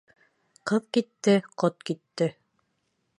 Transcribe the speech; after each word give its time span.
Ҡыҙ 0.71 0.87
китте, 0.97 1.35
ҡот 1.65 1.85
китте. 1.91 2.31